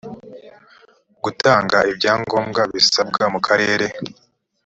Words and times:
gutanga 1.23 1.77
ibyangombwa 1.91 2.61
bisabwa 2.73 3.23
mu 3.33 3.39
karere 3.47 3.87